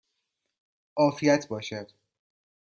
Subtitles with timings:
[0.97, 1.91] عافیت باشد!